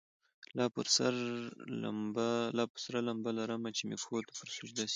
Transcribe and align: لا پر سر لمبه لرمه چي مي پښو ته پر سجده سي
لا 0.57 0.65
پر 0.73 0.85
سر 0.95 1.13
لمبه 3.01 3.31
لرمه 3.37 3.69
چي 3.77 3.83
مي 3.89 3.97
پښو 4.01 4.17
ته 4.27 4.31
پر 4.39 4.47
سجده 4.55 4.83
سي 4.87 4.89